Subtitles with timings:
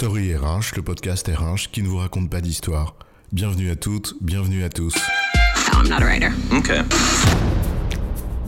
[0.00, 2.96] Story RH, le podcast RH qui ne vous raconte pas d'histoire.
[3.32, 4.94] Bienvenue à toutes, bienvenue à tous.
[5.74, 6.30] I'm not a writer.
[6.50, 6.80] Okay.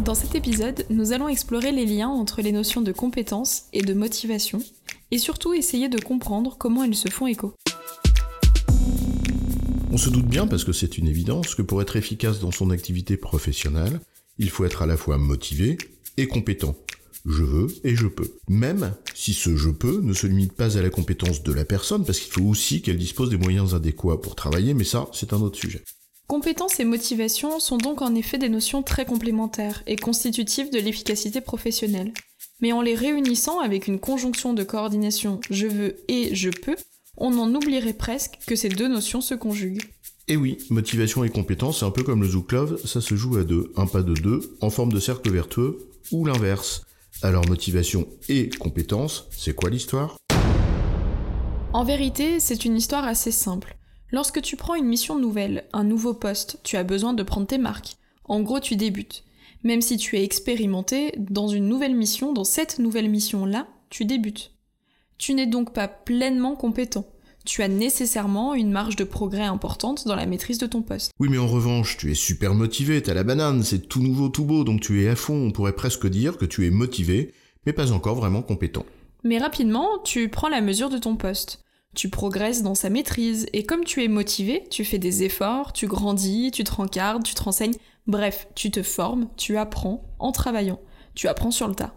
[0.02, 3.92] Dans cet épisode, nous allons explorer les liens entre les notions de compétence et de
[3.92, 4.62] motivation,
[5.10, 7.52] et surtout essayer de comprendre comment elles se font écho.
[9.90, 12.70] On se doute bien, parce que c'est une évidence, que pour être efficace dans son
[12.70, 14.00] activité professionnelle,
[14.38, 15.76] il faut être à la fois motivé
[16.16, 16.74] et compétent.
[17.24, 18.30] Je veux et je peux.
[18.48, 22.04] Même si ce je peux ne se limite pas à la compétence de la personne,
[22.04, 25.40] parce qu'il faut aussi qu'elle dispose des moyens adéquats pour travailler, mais ça, c'est un
[25.40, 25.82] autre sujet.
[26.26, 31.40] Compétence et motivation sont donc en effet des notions très complémentaires et constitutives de l'efficacité
[31.40, 32.12] professionnelle.
[32.60, 36.76] Mais en les réunissant avec une conjonction de coordination je veux et je peux,
[37.16, 39.82] on en oublierait presque que ces deux notions se conjuguent.
[40.28, 43.36] Et oui, motivation et compétence, c'est un peu comme le Zouk Love, ça se joue
[43.36, 45.78] à deux, un pas de deux, en forme de cercle vertueux,
[46.12, 46.86] ou l'inverse.
[47.20, 50.16] Alors motivation et compétence, c'est quoi l'histoire?
[51.72, 53.76] En vérité, c'est une histoire assez simple.
[54.10, 57.58] Lorsque tu prends une mission nouvelle, un nouveau poste, tu as besoin de prendre tes
[57.58, 57.96] marques.
[58.24, 59.24] En gros, tu débutes.
[59.62, 64.52] Même si tu es expérimenté, dans une nouvelle mission, dans cette nouvelle mission-là, tu débutes.
[65.18, 67.06] Tu n'es donc pas pleinement compétent.
[67.44, 71.10] Tu as nécessairement une marge de progrès importante dans la maîtrise de ton poste.
[71.18, 74.44] Oui, mais en revanche, tu es super motivé, t'as la banane, c'est tout nouveau, tout
[74.44, 77.32] beau, donc tu es à fond, on pourrait presque dire que tu es motivé,
[77.66, 78.86] mais pas encore vraiment compétent.
[79.24, 81.64] Mais rapidement, tu prends la mesure de ton poste.
[81.94, 85.86] Tu progresses dans sa maîtrise, et comme tu es motivé, tu fais des efforts, tu
[85.86, 87.74] grandis, tu te rencardes, tu te renseignes,
[88.06, 90.80] bref, tu te formes, tu apprends en travaillant.
[91.14, 91.94] Tu apprends sur le tas.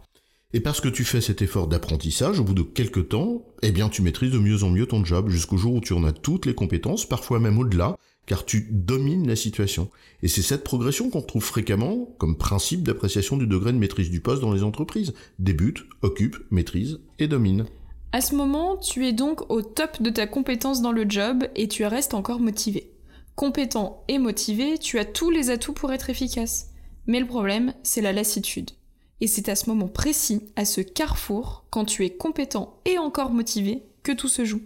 [0.54, 3.90] Et parce que tu fais cet effort d'apprentissage, au bout de quelques temps, eh bien
[3.90, 6.46] tu maîtrises de mieux en mieux ton job jusqu'au jour où tu en as toutes
[6.46, 9.90] les compétences, parfois même au-delà, car tu domines la situation.
[10.24, 14.22] Et c'est cette progression qu'on trouve fréquemment comme principe d'appréciation du degré de maîtrise du
[14.22, 15.14] poste dans les entreprises.
[15.40, 17.66] Débute, occupe, maîtrise et domine.
[18.12, 21.68] À ce moment, tu es donc au top de ta compétence dans le job et
[21.68, 22.92] tu restes encore motivé.
[23.36, 26.68] Compétent et motivé, tu as tous les atouts pour être efficace.
[27.08, 28.72] Mais le problème, c'est la lassitude.
[29.22, 33.32] Et c'est à ce moment précis, à ce carrefour, quand tu es compétent et encore
[33.32, 34.62] motivé, que tout se joue.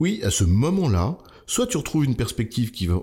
[0.00, 2.96] Oui, à ce moment-là, soit tu retrouves une perspective qui va,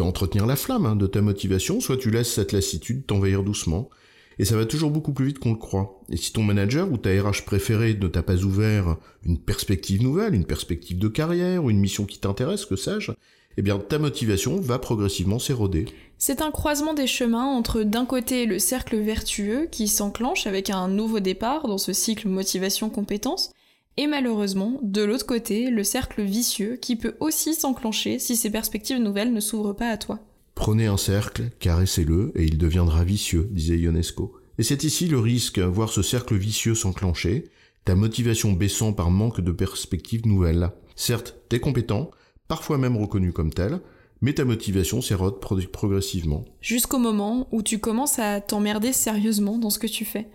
[0.00, 3.90] entretenir la flamme hein, de ta motivation, soit tu laisses cette lassitude t'envahir doucement.
[4.38, 6.00] Et ça va toujours beaucoup plus vite qu'on le croit.
[6.10, 10.34] Et si ton manager ou ta RH préférée ne t'a pas ouvert une perspective nouvelle,
[10.34, 13.10] une perspective de carrière ou une mission qui t'intéresse, que sais-je,
[13.58, 15.86] eh bien ta motivation va progressivement s'éroder.
[16.16, 20.86] C'est un croisement des chemins entre d'un côté le cercle vertueux qui s'enclenche avec un
[20.86, 23.50] nouveau départ dans ce cycle motivation-compétence,
[23.96, 29.00] et malheureusement, de l'autre côté, le cercle vicieux qui peut aussi s'enclencher si ces perspectives
[29.00, 30.20] nouvelles ne s'ouvrent pas à toi.
[30.54, 34.36] Prenez un cercle, caressez-le, et il deviendra vicieux, disait Ionesco.
[34.58, 37.50] Et c'est ici le risque, voir ce cercle vicieux s'enclencher,
[37.84, 40.70] ta motivation baissant par manque de perspectives nouvelles.
[40.94, 42.10] Certes, t'es compétent,
[42.48, 43.80] parfois même reconnu comme tel,
[44.20, 46.44] mais ta motivation s'érode pro- progressivement.
[46.60, 50.28] Jusqu'au moment où tu commences à t'emmerder sérieusement dans ce que tu fais.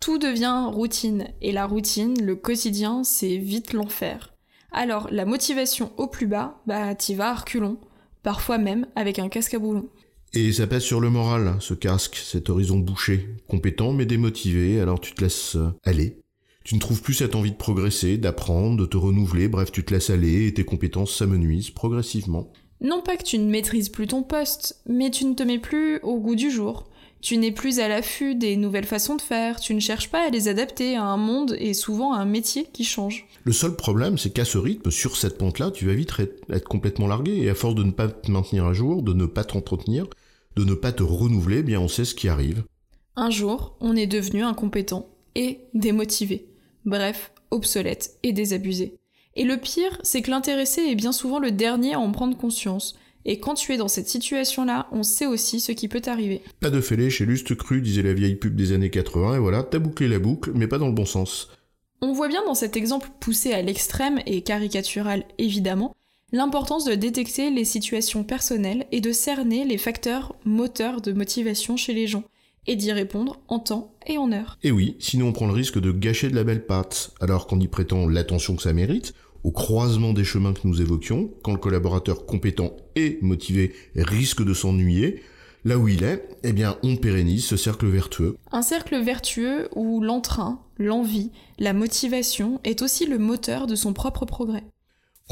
[0.00, 4.34] Tout devient routine, et la routine, le quotidien, c'est vite l'enfer.
[4.72, 7.78] Alors, la motivation au plus bas, bah t'y vas à reculons,
[8.24, 9.88] parfois même avec un casque à boulons.
[10.34, 14.98] Et ça pèse sur le moral, ce casque, cet horizon bouché, compétent mais démotivé, alors
[14.98, 16.21] tu te laisses euh, aller.
[16.64, 19.92] Tu ne trouves plus cette envie de progresser, d'apprendre, de te renouveler, bref, tu te
[19.92, 22.52] laisses aller et tes compétences s'amenuisent progressivement.
[22.80, 25.98] Non pas que tu ne maîtrises plus ton poste, mais tu ne te mets plus
[26.02, 26.88] au goût du jour.
[27.20, 30.30] Tu n'es plus à l'affût des nouvelles façons de faire, tu ne cherches pas à
[30.30, 33.28] les adapter à un monde et souvent à un métier qui change.
[33.44, 36.12] Le seul problème, c'est qu'à ce rythme, sur cette pente-là, tu vas vite
[36.50, 39.26] être complètement largué, et à force de ne pas te maintenir à jour, de ne
[39.26, 40.06] pas t'entretenir,
[40.56, 42.64] de ne pas te renouveler, eh bien on sait ce qui arrive.
[43.14, 46.48] Un jour, on est devenu incompétent et démotivé.
[46.84, 48.94] Bref, obsolète et désabusé.
[49.34, 52.96] Et le pire, c'est que l'intéressé est bien souvent le dernier à en prendre conscience.
[53.24, 56.42] Et quand tu es dans cette situation-là, on sait aussi ce qui peut t'arriver.
[56.60, 59.62] Pas de fêlé chez Luste Cru, disait la vieille pub des années 80, et voilà,
[59.62, 61.48] t'as bouclé la boucle, mais pas dans le bon sens.
[62.00, 65.94] On voit bien dans cet exemple poussé à l'extrême et caricatural évidemment,
[66.32, 71.94] l'importance de détecter les situations personnelles et de cerner les facteurs moteurs de motivation chez
[71.94, 72.24] les gens,
[72.66, 74.58] et d'y répondre en temps et en heure.
[74.62, 77.60] Et oui, sinon on prend le risque de gâcher de la belle pâte, alors qu'on
[77.60, 79.14] y prétend l'attention que ça mérite,
[79.44, 84.54] au croisement des chemins que nous évoquions, quand le collaborateur compétent et motivé risque de
[84.54, 85.22] s'ennuyer,
[85.64, 88.36] là où il est, eh bien on pérennise ce cercle vertueux.
[88.52, 94.26] Un cercle vertueux où l'entrain, l'envie, la motivation est aussi le moteur de son propre
[94.26, 94.64] progrès.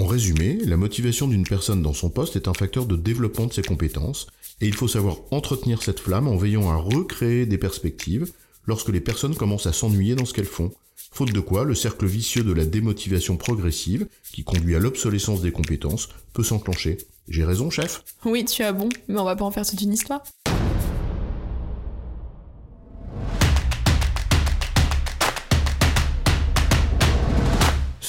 [0.01, 3.53] En résumé, la motivation d'une personne dans son poste est un facteur de développement de
[3.53, 4.29] ses compétences,
[4.63, 8.33] et il faut savoir entretenir cette flamme en veillant à recréer des perspectives
[8.65, 10.73] lorsque les personnes commencent à s'ennuyer dans ce qu'elles font.
[11.13, 15.53] Faute de quoi, le cercle vicieux de la démotivation progressive, qui conduit à l'obsolescence des
[15.53, 16.97] compétences, peut s'enclencher.
[17.29, 18.03] J'ai raison, chef?
[18.25, 20.23] Oui, tu as bon, mais on va pas en faire toute une histoire.